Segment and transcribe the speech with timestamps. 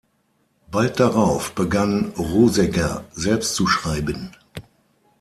[0.71, 4.31] Bald darauf begann Rosegger selbst zu schreiben.